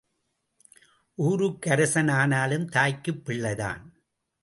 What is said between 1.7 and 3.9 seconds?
அரசன் ஆனாலும் தாய்க்குப் பிள்ளைதான்.